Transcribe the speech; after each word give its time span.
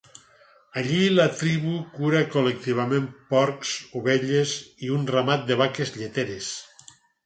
Allí 0.79 1.01
la 1.19 1.27
tribu 1.41 1.75
cura 1.99 2.23
col·lectivament 2.37 3.07
porcs, 3.37 3.77
ovelles 4.03 4.59
i 4.89 4.93
un 5.01 5.09
ramat 5.17 5.49
de 5.53 5.63
vaques 5.65 5.99
lleteres. 6.03 6.55